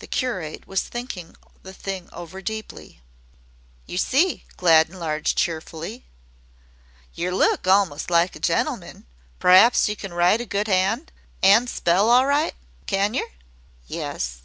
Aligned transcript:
The 0.00 0.06
curate 0.06 0.66
was 0.68 0.82
thinking 0.82 1.34
the 1.62 1.72
thing 1.72 2.10
over 2.12 2.42
deeply. 2.42 3.00
"Yer 3.86 3.96
see," 3.96 4.44
Glad 4.58 4.90
enlarged 4.90 5.38
cheerfully, 5.38 6.04
"yer 7.14 7.30
look 7.30 7.66
almost 7.66 8.10
like 8.10 8.36
a 8.36 8.38
gentleman. 8.38 9.06
P'raps 9.40 9.88
yer 9.88 9.94
can 9.94 10.12
write 10.12 10.42
a 10.42 10.44
good 10.44 10.68
'and 10.68 11.10
an' 11.42 11.68
spell 11.68 12.10
all 12.10 12.26
right. 12.26 12.54
Can 12.84 13.14
yer?" 13.14 13.30
"Yes." 13.86 14.42